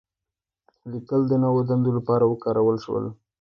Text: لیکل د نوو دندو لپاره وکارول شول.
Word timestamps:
لیکل 0.91 1.21
د 1.27 1.33
نوو 1.43 1.59
دندو 1.69 1.91
لپاره 1.97 2.23
وکارول 2.25 2.77
شول. 2.85 3.05